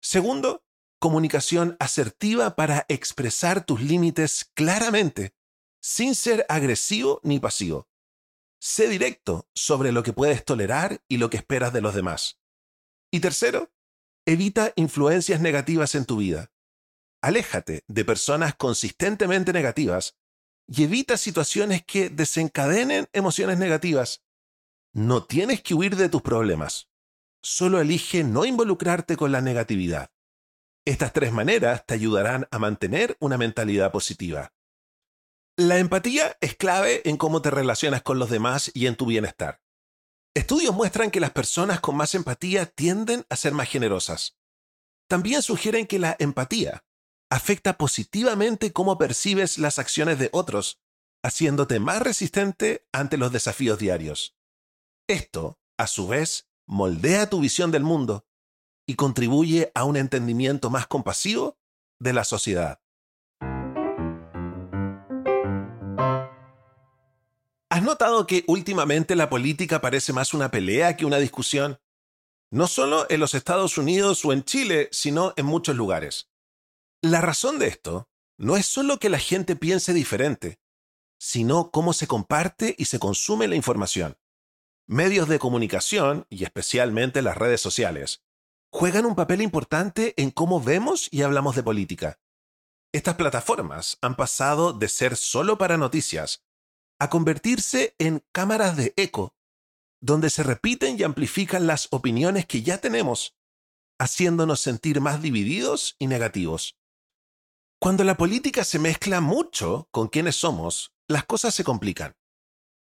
Segundo, 0.00 0.64
comunicación 0.98 1.76
asertiva 1.78 2.56
para 2.56 2.86
expresar 2.88 3.64
tus 3.64 3.80
límites 3.80 4.50
claramente, 4.54 5.34
sin 5.80 6.14
ser 6.14 6.46
agresivo 6.48 7.20
ni 7.22 7.38
pasivo. 7.38 7.88
Sé 8.58 8.88
directo 8.88 9.48
sobre 9.54 9.92
lo 9.92 10.02
que 10.02 10.12
puedes 10.12 10.44
tolerar 10.44 11.02
y 11.08 11.18
lo 11.18 11.30
que 11.30 11.36
esperas 11.36 11.72
de 11.72 11.80
los 11.80 11.94
demás. 11.94 12.40
Y 13.10 13.20
tercero, 13.20 13.70
evita 14.26 14.72
influencias 14.76 15.40
negativas 15.40 15.94
en 15.94 16.04
tu 16.04 16.18
vida 16.18 16.50
aléjate 17.26 17.82
de 17.88 18.04
personas 18.04 18.54
consistentemente 18.54 19.52
negativas 19.52 20.16
y 20.68 20.84
evita 20.84 21.16
situaciones 21.16 21.84
que 21.84 22.08
desencadenen 22.08 23.08
emociones 23.12 23.58
negativas. 23.58 24.24
No 24.92 25.24
tienes 25.24 25.60
que 25.60 25.74
huir 25.74 25.96
de 25.96 26.08
tus 26.08 26.22
problemas. 26.22 26.88
Solo 27.42 27.80
elige 27.80 28.22
no 28.22 28.44
involucrarte 28.44 29.16
con 29.16 29.32
la 29.32 29.40
negatividad. 29.40 30.12
Estas 30.84 31.12
tres 31.12 31.32
maneras 31.32 31.84
te 31.84 31.94
ayudarán 31.94 32.46
a 32.52 32.60
mantener 32.60 33.16
una 33.18 33.38
mentalidad 33.38 33.90
positiva. 33.90 34.52
La 35.56 35.78
empatía 35.78 36.36
es 36.40 36.54
clave 36.54 37.02
en 37.08 37.16
cómo 37.16 37.42
te 37.42 37.50
relacionas 37.50 38.02
con 38.02 38.20
los 38.20 38.30
demás 38.30 38.70
y 38.72 38.86
en 38.86 38.94
tu 38.94 39.06
bienestar. 39.06 39.60
Estudios 40.36 40.74
muestran 40.74 41.10
que 41.10 41.18
las 41.18 41.30
personas 41.30 41.80
con 41.80 41.96
más 41.96 42.14
empatía 42.14 42.66
tienden 42.66 43.24
a 43.30 43.36
ser 43.36 43.54
más 43.54 43.70
generosas. 43.70 44.36
También 45.08 45.40
sugieren 45.40 45.86
que 45.86 45.98
la 45.98 46.14
empatía 46.18 46.84
afecta 47.30 47.78
positivamente 47.78 48.70
cómo 48.70 48.98
percibes 48.98 49.56
las 49.56 49.78
acciones 49.78 50.18
de 50.18 50.28
otros, 50.34 50.78
haciéndote 51.24 51.80
más 51.80 52.02
resistente 52.02 52.86
ante 52.92 53.16
los 53.16 53.32
desafíos 53.32 53.78
diarios. 53.78 54.36
Esto, 55.08 55.58
a 55.78 55.86
su 55.86 56.06
vez, 56.06 56.50
moldea 56.66 57.30
tu 57.30 57.40
visión 57.40 57.70
del 57.70 57.84
mundo 57.84 58.26
y 58.86 58.94
contribuye 58.94 59.72
a 59.74 59.84
un 59.84 59.96
entendimiento 59.96 60.68
más 60.68 60.86
compasivo 60.86 61.58
de 61.98 62.12
la 62.12 62.24
sociedad. 62.24 62.82
¿Has 67.76 67.82
notado 67.82 68.26
que 68.26 68.42
últimamente 68.46 69.14
la 69.16 69.28
política 69.28 69.82
parece 69.82 70.14
más 70.14 70.32
una 70.32 70.50
pelea 70.50 70.96
que 70.96 71.04
una 71.04 71.18
discusión? 71.18 71.78
No 72.50 72.68
solo 72.68 73.04
en 73.10 73.20
los 73.20 73.34
Estados 73.34 73.76
Unidos 73.76 74.24
o 74.24 74.32
en 74.32 74.44
Chile, 74.44 74.88
sino 74.92 75.34
en 75.36 75.44
muchos 75.44 75.76
lugares. 75.76 76.30
La 77.02 77.20
razón 77.20 77.58
de 77.58 77.66
esto 77.66 78.08
no 78.38 78.56
es 78.56 78.64
solo 78.64 78.98
que 78.98 79.10
la 79.10 79.18
gente 79.18 79.56
piense 79.56 79.92
diferente, 79.92 80.58
sino 81.18 81.70
cómo 81.70 81.92
se 81.92 82.06
comparte 82.06 82.74
y 82.78 82.86
se 82.86 82.98
consume 82.98 83.46
la 83.46 83.56
información. 83.56 84.16
Medios 84.86 85.28
de 85.28 85.38
comunicación, 85.38 86.26
y 86.30 86.44
especialmente 86.44 87.20
las 87.20 87.36
redes 87.36 87.60
sociales, 87.60 88.24
juegan 88.72 89.04
un 89.04 89.14
papel 89.14 89.42
importante 89.42 90.14
en 90.16 90.30
cómo 90.30 90.62
vemos 90.62 91.08
y 91.10 91.20
hablamos 91.20 91.54
de 91.54 91.62
política. 91.62 92.20
Estas 92.92 93.16
plataformas 93.16 93.98
han 94.00 94.16
pasado 94.16 94.72
de 94.72 94.88
ser 94.88 95.14
solo 95.14 95.58
para 95.58 95.76
noticias 95.76 96.45
a 96.98 97.10
convertirse 97.10 97.94
en 97.98 98.24
cámaras 98.32 98.76
de 98.76 98.94
eco, 98.96 99.34
donde 100.00 100.30
se 100.30 100.42
repiten 100.42 100.98
y 100.98 101.02
amplifican 101.02 101.66
las 101.66 101.88
opiniones 101.90 102.46
que 102.46 102.62
ya 102.62 102.78
tenemos, 102.78 103.36
haciéndonos 103.98 104.60
sentir 104.60 105.00
más 105.00 105.22
divididos 105.22 105.96
y 105.98 106.06
negativos. 106.06 106.76
Cuando 107.78 108.04
la 108.04 108.16
política 108.16 108.64
se 108.64 108.78
mezcla 108.78 109.20
mucho 109.20 109.88
con 109.90 110.08
quienes 110.08 110.36
somos, 110.36 110.92
las 111.08 111.24
cosas 111.24 111.54
se 111.54 111.64
complican. 111.64 112.16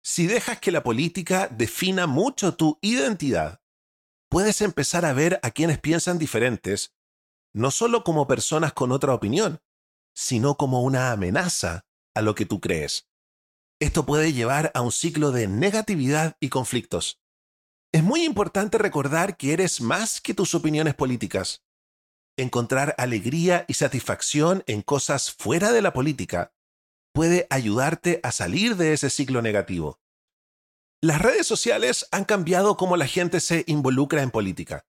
Si 0.03 0.27
dejas 0.27 0.59
que 0.59 0.71
la 0.71 0.83
política 0.83 1.47
defina 1.47 2.07
mucho 2.07 2.55
tu 2.55 2.77
identidad, 2.81 3.61
puedes 4.29 4.61
empezar 4.61 5.05
a 5.05 5.13
ver 5.13 5.39
a 5.43 5.51
quienes 5.51 5.79
piensan 5.79 6.17
diferentes, 6.17 6.93
no 7.53 7.71
solo 7.71 8.03
como 8.03 8.27
personas 8.27 8.73
con 8.73 8.91
otra 8.91 9.13
opinión, 9.13 9.61
sino 10.13 10.55
como 10.55 10.81
una 10.81 11.11
amenaza 11.11 11.85
a 12.15 12.21
lo 12.21 12.35
que 12.35 12.45
tú 12.45 12.59
crees. 12.59 13.10
Esto 13.81 14.05
puede 14.05 14.31
llevar 14.31 14.71
a 14.73 14.81
un 14.81 14.93
ciclo 14.93 15.31
de 15.31 15.49
negatividad 15.49 16.37
y 16.39 16.47
conflictos. 16.47 17.19
Es 17.91 18.03
muy 18.03 18.23
importante 18.23 18.77
recordar 18.77 19.35
que 19.35 19.51
eres 19.51 19.81
más 19.81 20.21
que 20.21 20.33
tus 20.33 20.55
opiniones 20.55 20.95
políticas 20.95 21.63
encontrar 22.37 22.95
alegría 22.97 23.65
y 23.67 23.75
satisfacción 23.75 24.63
en 24.67 24.81
cosas 24.81 25.31
fuera 25.31 25.71
de 25.71 25.81
la 25.81 25.93
política 25.93 26.53
puede 27.13 27.47
ayudarte 27.49 28.19
a 28.23 28.31
salir 28.31 28.77
de 28.77 28.93
ese 28.93 29.09
ciclo 29.09 29.41
negativo. 29.41 29.99
Las 31.01 31.21
redes 31.21 31.47
sociales 31.47 32.07
han 32.11 32.25
cambiado 32.25 32.77
cómo 32.77 32.95
la 32.95 33.07
gente 33.07 33.39
se 33.39 33.63
involucra 33.67 34.21
en 34.21 34.31
política. 34.31 34.85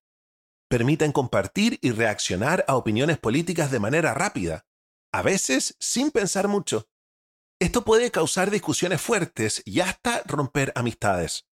Permiten 0.68 1.12
compartir 1.12 1.78
y 1.82 1.90
reaccionar 1.90 2.64
a 2.68 2.76
opiniones 2.76 3.18
políticas 3.18 3.70
de 3.70 3.80
manera 3.80 4.14
rápida, 4.14 4.66
a 5.12 5.22
veces 5.22 5.76
sin 5.80 6.10
pensar 6.10 6.48
mucho. 6.48 6.88
Esto 7.62 7.84
puede 7.84 8.10
causar 8.10 8.50
discusiones 8.50 9.00
fuertes 9.00 9.62
y 9.64 9.78
hasta 9.78 10.24
romper 10.26 10.72
amistades. 10.74 11.46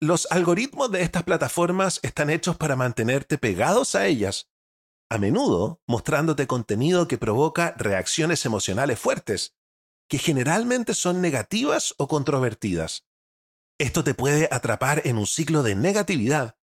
Los 0.00 0.28
algoritmos 0.30 0.92
de 0.92 1.02
estas 1.02 1.24
plataformas 1.24 1.98
están 2.04 2.30
hechos 2.30 2.56
para 2.56 2.76
mantenerte 2.76 3.38
pegados 3.38 3.96
a 3.96 4.06
ellas 4.06 4.52
a 5.10 5.18
menudo 5.18 5.82
mostrándote 5.88 6.46
contenido 6.46 7.08
que 7.08 7.18
provoca 7.18 7.74
reacciones 7.76 8.46
emocionales 8.46 9.00
fuertes, 9.00 9.56
que 10.08 10.18
generalmente 10.18 10.94
son 10.94 11.20
negativas 11.20 11.92
o 11.98 12.06
controvertidas. 12.06 13.04
Esto 13.80 14.04
te 14.04 14.14
puede 14.14 14.48
atrapar 14.52 15.02
en 15.06 15.18
un 15.18 15.26
ciclo 15.26 15.64
de 15.64 15.74
negatividad, 15.74 16.56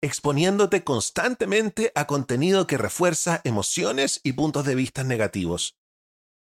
exponiéndote 0.00 0.84
constantemente 0.84 1.90
a 1.96 2.06
contenido 2.06 2.68
que 2.68 2.78
refuerza 2.78 3.40
emociones 3.42 4.20
y 4.22 4.34
puntos 4.34 4.64
de 4.64 4.76
vista 4.76 5.02
negativos. 5.02 5.81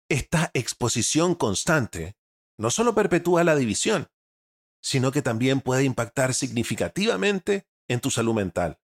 Esta 0.10 0.52
exposición 0.54 1.36
constante 1.36 2.16
no 2.58 2.72
solo 2.72 2.96
perpetúa 2.96 3.44
la 3.44 3.56
división, 3.56 4.10
sino 4.82 5.12
que 5.12 5.22
también 5.22 5.62
puede 5.62 5.84
impactar 5.84 6.34
significativamente 6.34 7.68
en 7.90 8.00
tu 8.00 8.10
salud 8.10 8.34
mental. 8.34 8.80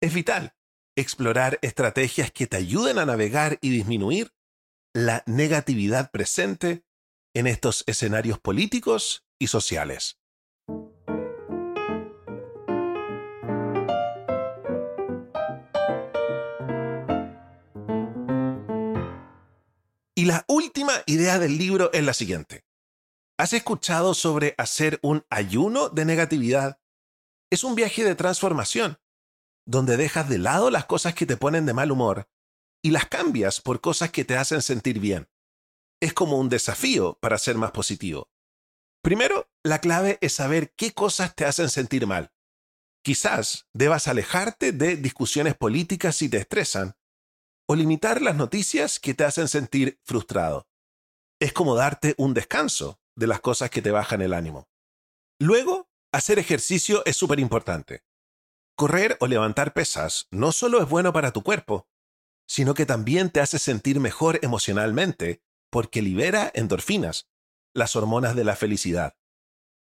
Es 0.00 0.14
vital 0.14 0.56
explorar 0.96 1.58
estrategias 1.62 2.30
que 2.30 2.46
te 2.46 2.56
ayuden 2.56 2.98
a 2.98 3.04
navegar 3.04 3.58
y 3.60 3.70
disminuir 3.70 4.32
la 4.94 5.22
negatividad 5.26 6.10
presente 6.10 6.86
en 7.34 7.46
estos 7.46 7.84
escenarios 7.86 8.38
políticos 8.38 9.26
y 9.38 9.48
sociales. 9.48 10.18
Y 20.18 20.24
la 20.24 20.46
última 20.48 20.94
idea 21.04 21.38
del 21.38 21.58
libro 21.58 21.92
es 21.92 22.02
la 22.02 22.14
siguiente. 22.14 22.64
¿Has 23.38 23.52
escuchado 23.52 24.14
sobre 24.14 24.54
hacer 24.56 24.98
un 25.02 25.26
ayuno 25.28 25.90
de 25.90 26.06
negatividad? 26.06 26.80
Es 27.50 27.64
un 27.64 27.74
viaje 27.74 28.02
de 28.02 28.14
transformación 28.14 28.98
donde 29.66 29.98
dejas 29.98 30.28
de 30.30 30.38
lado 30.38 30.70
las 30.70 30.86
cosas 30.86 31.14
que 31.14 31.26
te 31.26 31.36
ponen 31.36 31.66
de 31.66 31.74
mal 31.74 31.90
humor 31.90 32.30
y 32.82 32.92
las 32.92 33.06
cambias 33.06 33.60
por 33.60 33.82
cosas 33.82 34.10
que 34.10 34.24
te 34.24 34.38
hacen 34.38 34.62
sentir 34.62 35.00
bien. 35.00 35.28
Es 36.00 36.14
como 36.14 36.38
un 36.38 36.48
desafío 36.48 37.18
para 37.20 37.36
ser 37.36 37.56
más 37.56 37.72
positivo. 37.72 38.30
Primero, 39.02 39.50
la 39.62 39.80
clave 39.80 40.16
es 40.22 40.32
saber 40.32 40.72
qué 40.76 40.94
cosas 40.94 41.34
te 41.34 41.44
hacen 41.44 41.68
sentir 41.68 42.06
mal. 42.06 42.32
Quizás 43.02 43.68
debas 43.74 44.08
alejarte 44.08 44.72
de 44.72 44.96
discusiones 44.96 45.56
políticas 45.56 46.16
si 46.16 46.30
te 46.30 46.38
estresan 46.38 46.96
o 47.66 47.74
limitar 47.74 48.22
las 48.22 48.36
noticias 48.36 49.00
que 49.00 49.14
te 49.14 49.24
hacen 49.24 49.48
sentir 49.48 50.00
frustrado. 50.04 50.68
Es 51.40 51.52
como 51.52 51.74
darte 51.74 52.14
un 52.16 52.32
descanso 52.32 53.00
de 53.16 53.26
las 53.26 53.40
cosas 53.40 53.70
que 53.70 53.82
te 53.82 53.90
bajan 53.90 54.22
el 54.22 54.32
ánimo. 54.32 54.68
Luego, 55.38 55.88
hacer 56.12 56.38
ejercicio 56.38 57.02
es 57.04 57.16
súper 57.16 57.40
importante. 57.40 58.04
Correr 58.76 59.16
o 59.20 59.26
levantar 59.26 59.72
pesas 59.72 60.28
no 60.30 60.52
solo 60.52 60.80
es 60.80 60.88
bueno 60.88 61.12
para 61.12 61.32
tu 61.32 61.42
cuerpo, 61.42 61.88
sino 62.46 62.74
que 62.74 62.86
también 62.86 63.30
te 63.30 63.40
hace 63.40 63.58
sentir 63.58 64.00
mejor 64.00 64.38
emocionalmente 64.42 65.42
porque 65.70 66.02
libera 66.02 66.50
endorfinas, 66.54 67.28
las 67.74 67.96
hormonas 67.96 68.36
de 68.36 68.44
la 68.44 68.56
felicidad. 68.56 69.16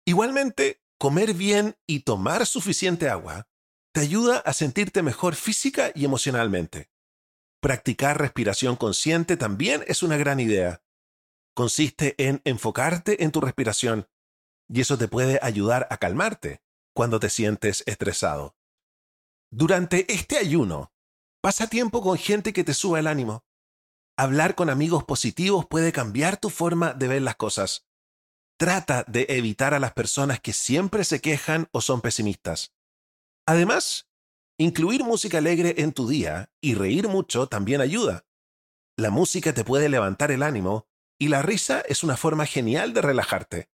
Igualmente, 0.06 0.82
comer 0.98 1.34
bien 1.34 1.75
y 1.86 2.02
tomar 2.02 2.46
suficiente 2.46 3.10
agua 3.10 3.48
te 3.94 4.02
ayuda 4.02 4.38
a 4.38 4.54
sentirte 4.54 5.04
mejor 5.04 5.36
física 5.36 5.92
y 5.94 6.06
emocionalmente. 6.06 6.92
Practicar 7.63 8.20
respiración 8.20 8.75
consciente 8.75 9.38
también 9.38 9.86
es 9.88 10.03
una 10.03 10.17
gran 10.17 10.41
idea. 10.41 10.84
Consiste 11.55 12.13
en 12.17 12.41
enfocarte 12.43 13.24
en 13.24 13.32
tu 13.32 13.39
respiración 13.39 14.10
y 14.67 14.82
eso 14.82 14.98
te 14.98 15.08
puede 15.08 15.39
ayudar 15.41 15.88
a 15.89 15.96
calmarte 15.96 16.62
cuando 16.93 17.22
te 17.22 17.29
sientes 17.29 17.82
estresado. 17.86 18.58
Durante 19.50 20.12
este 20.13 20.38
ayuno, 20.38 20.91
pasa 21.41 21.67
tiempo 21.67 22.01
con 22.01 22.17
gente 22.17 22.51
que 22.51 22.65
te 22.65 22.74
suba 22.74 23.00
el 23.00 23.08
ánimo. 23.08 23.46
Hablar 24.17 24.55
con 24.55 24.70
amigos 24.70 25.05
positivos 25.05 25.65
puede 25.65 25.93
cambiar 25.93 26.36
tu 26.36 26.50
forma 26.50 26.91
de 26.93 27.08
ver 27.08 27.22
las 27.22 27.38
cosas. 27.38 27.88
Trata 28.58 29.05
de 29.08 29.25
evitar 29.29 29.74
a 29.74 29.79
las 29.79 29.93
personas 29.93 30.41
que 30.41 30.51
siempre 30.51 31.05
se 31.05 31.22
quejan 31.22 31.70
o 31.72 31.79
son 31.79 32.01
pesimistas. 32.01 32.74
Además, 33.46 34.10
incluir 34.57 35.03
música 35.03 35.39
alegre 35.39 35.75
en 35.77 35.93
tu 35.93 36.07
día 36.07 36.51
y 36.62 36.75
reír 36.75 37.07
mucho 37.07 37.48
también 37.48 37.81
ayuda. 37.81 38.25
La 38.98 39.10
música 39.10 39.53
te 39.53 39.63
puede 39.63 39.89
levantar 39.89 40.31
el 40.31 40.43
ánimo 40.43 40.88
y 41.19 41.29
la 41.29 41.41
risa 41.41 41.81
es 41.88 42.03
una 42.03 42.17
forma 42.17 42.45
genial 42.45 42.93
de 42.93 43.01
relajarte. 43.01 43.69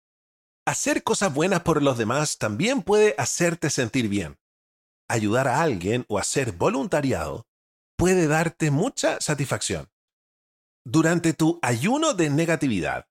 Hacer 0.66 1.02
cosas 1.02 1.32
buenas 1.32 1.62
por 1.62 1.82
los 1.82 1.96
demás 1.96 2.38
también 2.38 2.82
puede 2.82 3.14
hacerte 3.18 3.70
sentir 3.70 4.08
bien. 4.08 4.38
Ayudar 5.08 5.46
a 5.46 5.62
alguien 5.62 6.04
o 6.08 6.18
hacer 6.18 6.52
voluntariado 6.52 7.46
puede 7.96 8.26
darte 8.26 8.70
mucha 8.70 9.20
satisfacción. 9.20 9.90
Durante 10.84 11.32
tu 11.32 11.58
ayuno 11.62 12.14
de 12.14 12.30
negatividad, 12.30 13.08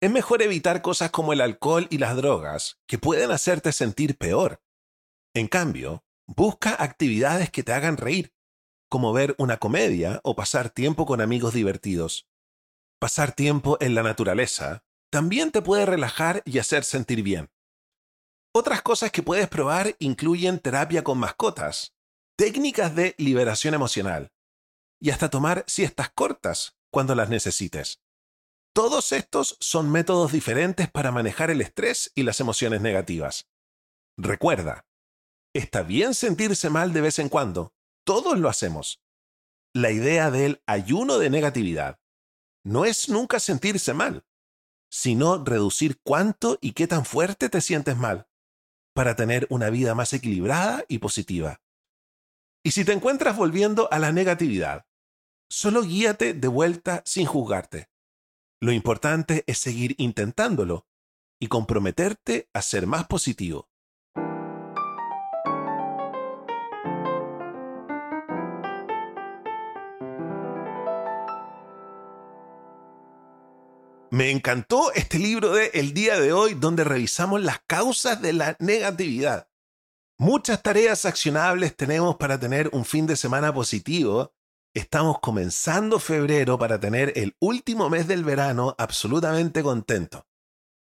es 0.00 0.10
mejor 0.10 0.42
evitar 0.42 0.82
cosas 0.82 1.10
como 1.10 1.32
el 1.32 1.40
alcohol 1.40 1.86
y 1.90 1.98
las 1.98 2.16
drogas, 2.16 2.80
que 2.86 2.98
pueden 2.98 3.30
hacerte 3.30 3.72
sentir 3.72 4.16
peor. 4.16 4.62
En 5.34 5.46
cambio, 5.46 6.04
busca 6.36 6.80
actividades 6.80 7.50
que 7.50 7.64
te 7.64 7.72
hagan 7.72 7.96
reír, 7.96 8.32
como 8.88 9.12
ver 9.12 9.34
una 9.38 9.56
comedia 9.56 10.20
o 10.22 10.36
pasar 10.36 10.70
tiempo 10.70 11.04
con 11.04 11.20
amigos 11.20 11.54
divertidos. 11.54 12.28
Pasar 13.00 13.32
tiempo 13.32 13.76
en 13.80 13.94
la 13.94 14.02
naturaleza 14.02 14.84
también 15.10 15.50
te 15.50 15.60
puede 15.60 15.86
relajar 15.86 16.42
y 16.44 16.58
hacer 16.58 16.84
sentir 16.84 17.22
bien. 17.22 17.50
Otras 18.54 18.82
cosas 18.82 19.10
que 19.10 19.22
puedes 19.22 19.48
probar 19.48 19.96
incluyen 19.98 20.60
terapia 20.60 21.02
con 21.02 21.18
mascotas, 21.18 21.94
técnicas 22.36 22.94
de 22.94 23.14
liberación 23.18 23.74
emocional 23.74 24.32
y 25.00 25.10
hasta 25.10 25.30
tomar 25.30 25.64
siestas 25.66 26.10
cortas 26.10 26.76
cuando 26.92 27.14
las 27.14 27.28
necesites. 27.28 28.00
Todos 28.72 29.10
estos 29.10 29.56
son 29.60 29.90
métodos 29.90 30.30
diferentes 30.30 30.88
para 30.88 31.10
manejar 31.10 31.50
el 31.50 31.60
estrés 31.60 32.12
y 32.14 32.22
las 32.22 32.38
emociones 32.38 32.80
negativas. 32.80 33.48
Recuerda, 34.16 34.86
está 35.54 35.82
bien 35.82 36.14
sentirse 36.14 36.70
mal 36.70 36.92
de 36.92 37.00
vez 37.00 37.18
en 37.18 37.28
cuando, 37.28 37.74
todos 38.04 38.38
lo 38.38 38.48
hacemos. 38.48 39.02
La 39.72 39.90
idea 39.90 40.30
del 40.30 40.62
ayuno 40.66 41.18
de 41.18 41.30
negatividad 41.30 42.00
no 42.64 42.84
es 42.84 43.08
nunca 43.08 43.40
sentirse 43.40 43.94
mal, 43.94 44.24
sino 44.90 45.44
reducir 45.44 46.00
cuánto 46.02 46.58
y 46.60 46.72
qué 46.72 46.86
tan 46.86 47.04
fuerte 47.04 47.48
te 47.48 47.60
sientes 47.60 47.96
mal, 47.96 48.28
para 48.94 49.16
tener 49.16 49.46
una 49.50 49.70
vida 49.70 49.94
más 49.94 50.12
equilibrada 50.12 50.84
y 50.88 50.98
positiva. 50.98 51.62
Y 52.64 52.72
si 52.72 52.84
te 52.84 52.92
encuentras 52.92 53.36
volviendo 53.36 53.88
a 53.92 53.98
la 53.98 54.12
negatividad, 54.12 54.86
solo 55.48 55.82
guíate 55.82 56.34
de 56.34 56.48
vuelta 56.48 57.02
sin 57.06 57.26
juzgarte. 57.26 57.88
Lo 58.60 58.72
importante 58.72 59.44
es 59.46 59.58
seguir 59.58 59.94
intentándolo 59.98 60.86
y 61.40 61.46
comprometerte 61.46 62.50
a 62.52 62.60
ser 62.60 62.86
más 62.86 63.06
positivo. 63.06 63.69
Me 74.10 74.30
encantó 74.30 74.92
este 74.92 75.18
libro 75.18 75.52
de 75.52 75.70
El 75.72 75.94
día 75.94 76.18
de 76.18 76.32
hoy 76.32 76.54
donde 76.54 76.84
revisamos 76.84 77.40
las 77.40 77.60
causas 77.66 78.20
de 78.20 78.32
la 78.32 78.56
negatividad. 78.58 79.48
Muchas 80.18 80.62
tareas 80.62 81.04
accionables 81.04 81.76
tenemos 81.76 82.16
para 82.16 82.38
tener 82.38 82.68
un 82.72 82.84
fin 82.84 83.06
de 83.06 83.16
semana 83.16 83.54
positivo 83.54 84.34
Estamos 84.72 85.18
comenzando 85.18 85.98
febrero 85.98 86.56
para 86.56 86.78
tener 86.78 87.12
el 87.16 87.34
último 87.40 87.90
mes 87.90 88.06
del 88.06 88.22
verano 88.22 88.76
absolutamente 88.78 89.64
contento. 89.64 90.28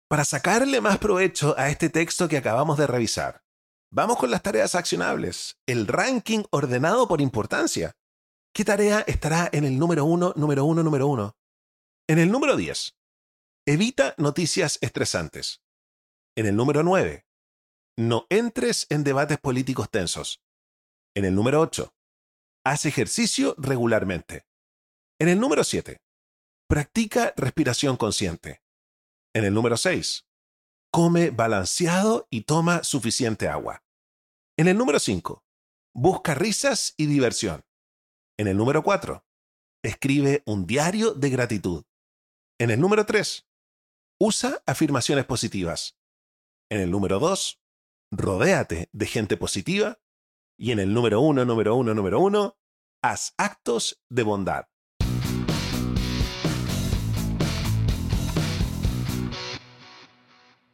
Para 0.06 0.26
sacarle 0.26 0.82
más 0.82 0.98
provecho 0.98 1.54
a 1.56 1.70
este 1.70 1.88
texto 1.88 2.28
que 2.28 2.36
acabamos 2.36 2.76
de 2.76 2.86
revisar, 2.86 3.42
vamos 3.90 4.18
con 4.18 4.30
las 4.30 4.42
tareas 4.42 4.74
accionables, 4.74 5.58
el 5.64 5.86
ranking 5.86 6.42
ordenado 6.50 7.08
por 7.08 7.22
importancia. 7.22 7.96
¿Qué 8.52 8.66
tarea 8.66 9.00
estará 9.06 9.48
en 9.50 9.64
el 9.64 9.78
número 9.78 10.04
uno, 10.04 10.34
número 10.36 10.66
uno, 10.66 10.82
número 10.82 11.06
uno? 11.06 11.38
En 12.06 12.18
el 12.18 12.30
número 12.30 12.56
10, 12.56 12.99
evita 13.70 14.16
noticias 14.18 14.78
estresantes. 14.80 15.62
En 16.36 16.46
el 16.46 16.56
número 16.56 16.82
9, 16.82 17.24
no 17.96 18.26
entres 18.28 18.86
en 18.90 19.04
debates 19.04 19.38
políticos 19.38 19.88
tensos. 19.88 20.42
En 21.14 21.24
el 21.24 21.36
número 21.36 21.60
8, 21.60 21.94
Haz 22.64 22.84
ejercicio 22.84 23.54
regularmente. 23.58 24.44
En 25.20 25.28
el 25.28 25.38
número 25.38 25.62
7, 25.62 26.02
practica 26.68 27.32
respiración 27.36 27.96
consciente. 27.96 28.60
En 29.34 29.44
el 29.44 29.54
número 29.54 29.76
6, 29.76 30.26
come 30.90 31.30
balanceado 31.30 32.26
y 32.28 32.42
toma 32.42 32.82
suficiente 32.82 33.48
agua. 33.48 33.84
En 34.58 34.66
el 34.66 34.76
número 34.76 34.98
5, 34.98 35.44
busca 35.94 36.34
risas 36.34 36.92
y 36.96 37.06
diversión. 37.06 37.64
En 38.36 38.48
el 38.48 38.56
número 38.56 38.82
4, 38.82 39.24
escribe 39.84 40.42
un 40.44 40.66
diario 40.66 41.14
de 41.14 41.30
gratitud. 41.30 41.84
En 42.58 42.70
el 42.70 42.80
número 42.80 43.06
3, 43.06 43.46
usa 44.20 44.62
afirmaciones 44.66 45.24
positivas. 45.24 45.96
En 46.68 46.80
el 46.80 46.90
número 46.90 47.18
2, 47.18 47.58
rodéate 48.12 48.90
de 48.92 49.06
gente 49.06 49.38
positiva 49.38 49.98
y 50.58 50.72
en 50.72 50.78
el 50.78 50.92
número 50.92 51.22
uno, 51.22 51.46
número 51.46 51.74
uno, 51.74 51.94
número 51.94 52.20
uno, 52.20 52.58
haz 53.02 53.32
actos 53.38 54.02
de 54.10 54.22
bondad. 54.22 54.66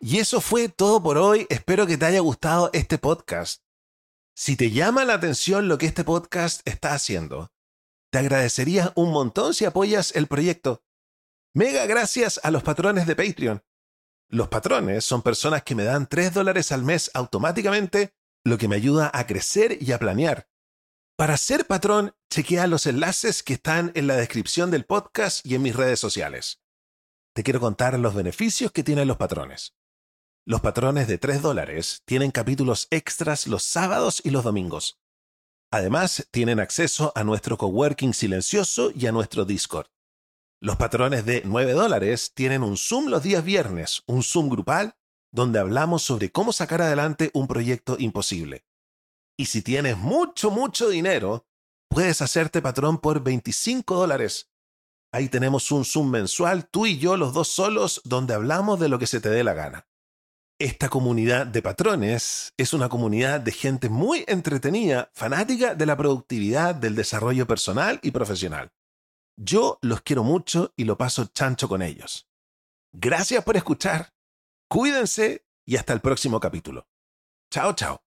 Y 0.01 0.19
eso 0.19 0.41
fue 0.41 0.69
todo 0.69 1.01
por 1.03 1.17
hoy. 1.17 1.47
Espero 1.49 1.87
que 1.87 1.97
te 1.97 2.05
haya 2.05 2.21
gustado 2.21 2.71
este 2.73 2.99
podcast. 2.99 3.63
Si 4.35 4.57
te 4.57 4.71
llama 4.71 5.05
la 5.05 5.15
atención 5.15 5.69
lo 5.69 5.79
que 5.79 5.87
este 5.87 6.05
podcast 6.05 6.67
está 6.67 6.93
haciendo, 6.95 7.53
te 8.11 8.19
agradecería 8.19 8.93
un 8.97 9.13
montón 9.13 9.55
si 9.55 9.65
apoyas 9.65 10.15
el 10.17 10.27
proyecto. 10.27 10.83
Mega 11.57 11.87
gracias 11.87 12.39
a 12.43 12.51
los 12.51 12.63
patrones 12.63 13.07
de 13.07 13.17
Patreon. 13.17 13.65
Los 14.29 14.49
patrones 14.49 15.07
son 15.07 15.23
personas 15.23 15.63
que 15.63 15.75
me 15.75 15.85
dan 15.85 16.07
3 16.07 16.35
dólares 16.35 16.71
al 16.71 16.83
mes 16.83 17.11
automáticamente 17.15 18.13
lo 18.45 18.59
que 18.59 18.69
me 18.69 18.77
ayuda 18.77 19.11
a 19.15 19.27
crecer 19.27 19.79
y 19.81 19.93
a 19.93 19.99
planear. 19.99 20.51
Para 21.17 21.39
ser 21.39 21.67
patrón, 21.67 22.15
chequea 22.29 22.67
los 22.67 22.85
enlaces 22.85 23.43
que 23.43 23.55
están 23.55 23.91
en 23.95 24.07
la 24.07 24.17
descripción 24.17 24.71
del 24.71 24.85
podcast 24.85 25.47
y 25.47 25.55
en 25.55 25.63
mis 25.63 25.75
redes 25.75 25.99
sociales. 25.99 26.61
Te 27.35 27.43
quiero 27.43 27.59
contar 27.59 27.99
los 27.99 28.15
beneficios 28.15 28.71
que 28.71 28.85
tienen 28.85 29.09
los 29.09 29.17
patrones. 29.17 29.75
Los 30.45 30.61
patrones 30.61 31.09
de 31.09 31.17
3 31.17 31.41
dólares 31.41 32.03
tienen 32.05 32.33
capítulos 32.33 32.87
extras 32.91 33.47
los 33.47 33.63
sábados 33.63 34.21
y 34.23 34.29
los 34.29 34.45
domingos. 34.45 35.01
Además, 35.71 36.29
tienen 36.31 36.61
acceso 36.61 37.13
a 37.15 37.25
nuestro 37.25 37.57
coworking 37.57 38.13
silencioso 38.13 38.93
y 38.95 39.07
a 39.07 39.13
nuestro 39.13 39.47
Discord. 39.47 39.87
Los 40.61 40.77
patrones 40.77 41.27
de 41.27 41.43
9 41.45 41.73
dólares 41.73 42.33
tienen 42.35 42.63
un 42.63 42.79
Zoom 42.79 43.09
los 43.09 43.23
días 43.23 43.45
viernes, 43.45 44.03
un 44.07 44.23
Zoom 44.23 44.49
grupal 44.49 44.97
donde 45.31 45.59
hablamos 45.59 46.03
sobre 46.03 46.33
cómo 46.33 46.51
sacar 46.51 46.81
adelante 46.81 47.31
un 47.35 47.47
proyecto 47.47 47.97
imposible. 47.99 48.65
Y 49.37 49.47
si 49.47 49.61
tienes 49.61 49.99
mucho, 49.99 50.51
mucho 50.51 50.89
dinero, 50.89 51.47
puedes 51.91 52.23
hacerte 52.23 52.63
patrón 52.63 52.97
por 52.99 53.23
25 53.23 53.97
dólares. 53.97 54.51
Ahí 55.13 55.29
tenemos 55.29 55.71
un 55.73 55.85
Zoom 55.85 56.11
mensual, 56.11 56.67
tú 56.71 56.87
y 56.87 56.97
yo 56.97 57.19
los 57.19 57.35
dos 57.35 57.49
solos, 57.49 58.01
donde 58.05 58.33
hablamos 58.33 58.81
de 58.81 58.89
lo 58.89 58.99
que 58.99 59.07
se 59.07 59.21
te 59.21 59.29
dé 59.29 59.45
la 59.45 59.53
gana. 59.53 59.87
Esta 60.59 60.89
comunidad 60.89 61.47
de 61.47 61.61
patrones 61.61 62.55
es 62.57 62.73
una 62.73 62.89
comunidad 62.89 63.41
de 63.41 63.53
gente 63.53 63.91
muy 63.91 64.25
entretenida, 64.27 65.11
fanática 65.13 65.75
de 65.75 65.85
la 65.85 65.99
productividad, 65.99 66.75
del 66.75 66.95
desarrollo 66.95 67.47
personal 67.47 68.01
y 68.03 68.11
profesional. 68.11 68.73
Yo 69.37 69.79
los 69.83 70.01
quiero 70.01 70.25
mucho 70.25 70.73
y 70.77 70.85
lo 70.85 70.97
paso 70.97 71.27
chancho 71.27 71.69
con 71.69 71.83
ellos. 71.83 72.29
Gracias 72.93 73.45
por 73.45 73.57
escuchar. 73.57 74.15
Cuídense 74.69 75.47
y 75.67 75.77
hasta 75.77 75.93
el 75.93 76.01
próximo 76.01 76.41
capítulo. 76.41 76.89
Chao, 77.51 77.75
chao. 77.75 78.06